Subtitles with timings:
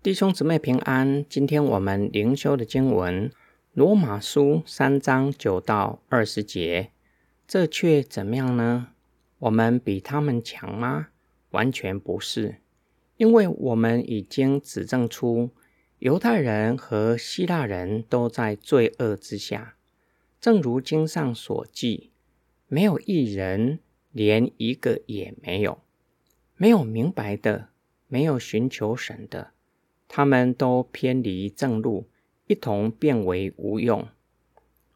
[0.00, 1.24] 弟兄姊妹平安。
[1.28, 3.28] 今天我们灵修的经文
[3.72, 6.92] 《罗马书》三章九到二十节，
[7.48, 8.90] 这却怎么样呢？
[9.40, 11.08] 我们比他们强吗？
[11.50, 12.58] 完全不是，
[13.16, 15.50] 因为我们已经指证出，
[15.98, 19.74] 犹太人和希腊人都在罪恶之下，
[20.40, 22.12] 正如经上所记，
[22.68, 23.80] 没有一人，
[24.12, 25.80] 连一个也没有，
[26.56, 27.70] 没有明白的，
[28.06, 29.50] 没有寻求神的。
[30.08, 32.08] 他们都偏离正路，
[32.46, 34.08] 一同变为无用。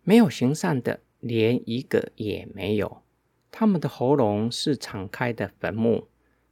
[0.02, 3.02] 没有行善的，连一个也没有。
[3.50, 6.08] 他们的喉咙是敞开的坟墓，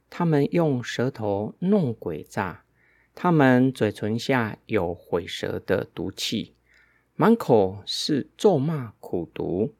[0.09, 2.63] 他们用舌头弄鬼诈，
[3.15, 6.53] 他们嘴唇下有毁舌的毒气，
[7.15, 9.73] 满口是咒骂苦毒，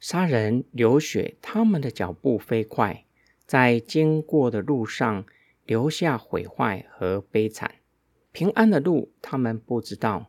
[0.00, 1.36] 杀人流血。
[1.40, 3.04] 他们的脚步飞快，
[3.46, 5.24] 在经过的路上
[5.64, 7.76] 留下毁坏和悲惨。
[8.32, 10.26] 平安的路，他们不知道；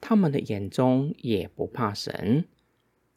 [0.00, 2.44] 他们的眼中也不怕神。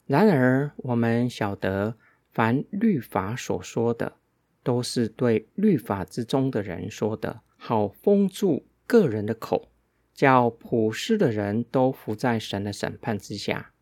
[0.06, 1.96] 然而，我们晓得，
[2.30, 4.16] 凡律法所说的，
[4.62, 9.68] 都是对律法之中的人说的，好封住个人的口，
[10.14, 13.72] 叫普世的人都伏在神的审判之下。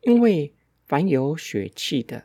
[0.00, 0.52] 因为
[0.84, 2.24] 凡有血气的，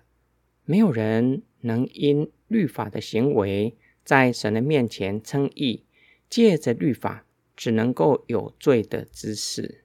[0.65, 5.83] 没有人能因律法的行为在神的面前称义，
[6.27, 7.25] 借着律法。
[7.57, 9.83] 只能够有罪的知识。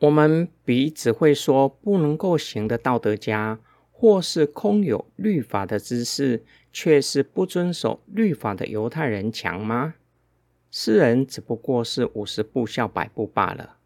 [0.00, 3.60] 我们比只会说不能够行的道德家，
[3.92, 9.94] 或是空有律法的知识，却是不遵守律法的犹太人强吗？
[10.72, 13.76] 世人只不过是五十步笑百步罢了。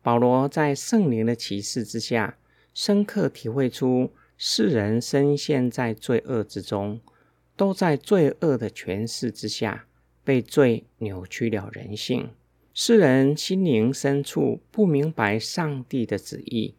[0.00, 2.38] 保罗在圣灵的启示之下，
[2.72, 7.00] 深刻体会出世人深陷在罪恶之中，
[7.56, 9.86] 都在罪恶的权势之下，
[10.22, 12.30] 被罪扭曲了人性。
[12.80, 16.76] 世人心灵深处不明白上帝的旨意，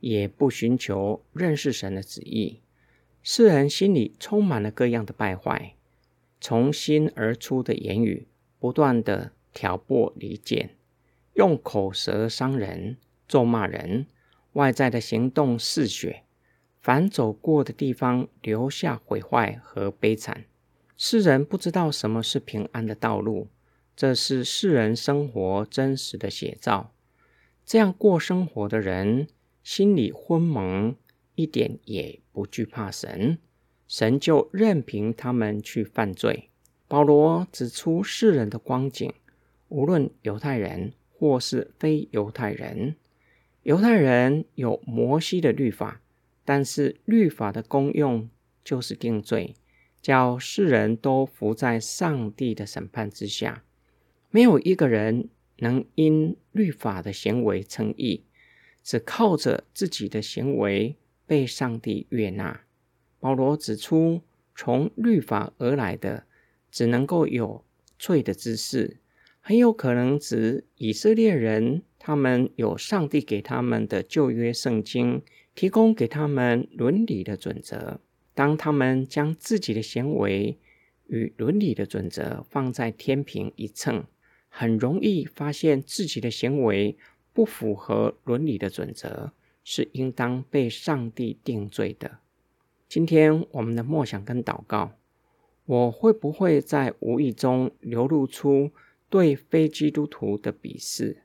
[0.00, 2.60] 也不寻求认识神的旨意。
[3.22, 5.74] 世人心里充满了各样的败坏，
[6.40, 8.26] 从心而出的言语
[8.58, 10.70] 不断的挑拨离间，
[11.34, 12.96] 用口舌伤人、
[13.28, 14.06] 咒骂人；
[14.54, 16.22] 外在的行动嗜血，
[16.80, 20.46] 凡走过的地方留下毁坏和悲惨。
[20.96, 23.48] 世人不知道什么是平安的道路。
[24.02, 26.92] 这是世人生活真实的写照。
[27.64, 29.28] 这样过生活的人，
[29.62, 30.96] 心里昏蒙，
[31.36, 33.38] 一点也不惧怕神，
[33.86, 36.50] 神就任凭他们去犯罪。
[36.88, 39.14] 保罗指出世人的光景，
[39.68, 42.96] 无论犹太人或是非犹太人，
[43.62, 46.00] 犹太人有摩西的律法，
[46.44, 48.28] 但是律法的功用
[48.64, 49.54] 就是定罪，
[50.00, 53.62] 叫世人都伏在上帝的审判之下。
[54.34, 55.28] 没有一个人
[55.58, 58.24] 能因律法的行为称义，
[58.82, 62.62] 只靠着自己的行为被上帝悦纳。
[63.20, 64.22] 保罗指出，
[64.56, 66.24] 从律法而来的
[66.70, 67.62] 只能够有
[67.98, 68.96] 罪的知识，
[69.40, 75.20] 很有可能指以色列人，他们有上帝给他们的旧约圣经，
[75.54, 78.00] 提供给他们伦理的准则。
[78.32, 80.58] 当他们将自己的行为
[81.08, 84.06] 与伦理的准则放在天平一秤。
[84.54, 86.94] 很容易发现自己的行为
[87.32, 89.32] 不符合伦理的准则，
[89.64, 92.18] 是应当被上帝定罪的。
[92.86, 94.92] 今天我们的默想跟祷告，
[95.64, 98.70] 我会不会在无意中流露出
[99.08, 101.22] 对非基督徒的鄙视？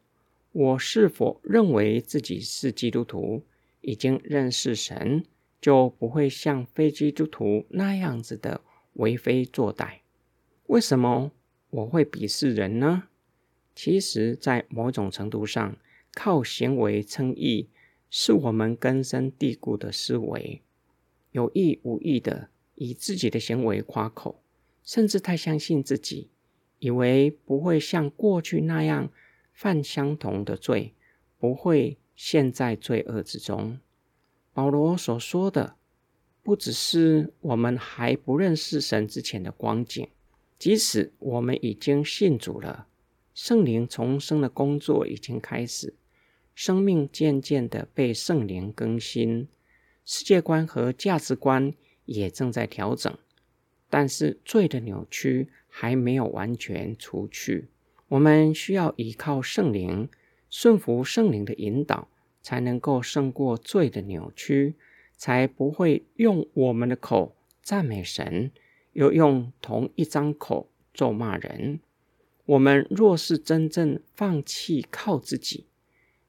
[0.54, 3.44] 我是否认为自己是基督徒，
[3.82, 5.26] 已经认识神，
[5.60, 8.62] 就不会像非基督徒那样子的
[8.94, 9.98] 为非作歹？
[10.68, 11.32] 为什么
[11.70, 13.04] 我会鄙视人呢？
[13.80, 15.78] 其实，在某种程度上，
[16.16, 17.70] 靠行为称义
[18.10, 20.64] 是我们根深蒂固的思维，
[21.30, 24.42] 有意无意的以自己的行为夸口，
[24.84, 26.32] 甚至太相信自己，
[26.80, 29.12] 以为不会像过去那样
[29.54, 30.96] 犯相同的罪，
[31.38, 33.78] 不会陷在罪恶之中。
[34.54, 35.76] 保罗所说的，
[36.42, 40.10] 不只是我们还不认识神之前的光景，
[40.58, 42.88] 即使我们已经信主了。
[43.38, 45.94] 圣灵重生的工作已经开始，
[46.56, 49.48] 生命渐渐的被圣灵更新，
[50.04, 51.72] 世界观和价值观
[52.06, 53.16] 也正在调整，
[53.92, 57.68] 但是罪的扭曲还没有完全除去。
[58.08, 60.10] 我们需要依靠圣灵，
[60.50, 62.08] 顺服圣灵的引导，
[62.42, 64.74] 才能够胜过罪的扭曲，
[65.16, 68.52] 才不会用我们的口赞美神，
[68.94, 71.82] 又用同一张口咒骂人。
[72.48, 75.66] 我们若是真正放弃靠自己，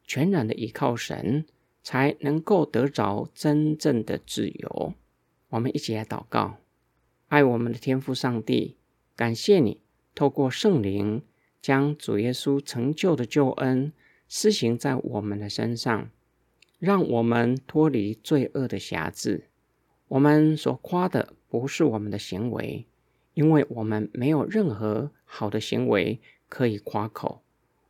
[0.05, 1.47] 全然的依靠神，
[1.85, 4.95] 才能够得着真正的自由。
[5.51, 6.59] 我们一起来祷告：
[7.29, 8.77] 爱我们的天父上帝，
[9.15, 9.81] 感谢你
[10.17, 11.23] 透过圣灵
[11.63, 13.93] 将主耶稣成就的救恩
[14.27, 16.11] 施行在我们的身上，
[16.81, 19.45] 让我们脱离罪恶的辖制。
[20.09, 22.87] 我们所夸的不是我们的行为。
[23.39, 26.19] 因为我们没有任何好的行为
[26.49, 27.41] 可以夸口，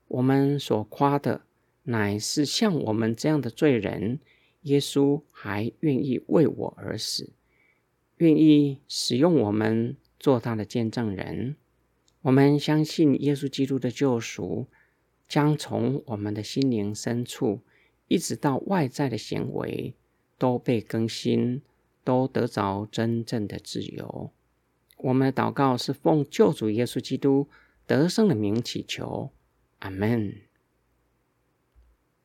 [0.06, 1.40] 我们所夸的
[1.84, 4.18] 乃是像我们这样的罪人，
[4.64, 7.30] 耶稣还愿意为我而死，
[8.18, 11.56] 愿意使用我们做他的见证人。
[12.20, 14.66] 我们相信耶稣基督的救赎，
[15.26, 17.60] 将从我们的心灵深处，
[18.08, 19.94] 一直到外在的行为，
[20.36, 21.62] 都被更新，
[22.04, 24.30] 都得着真正的自由。
[24.98, 27.48] 我们的祷告是奉救主耶稣基督
[27.86, 29.30] 得胜的名祈求，
[29.78, 30.47] 阿门。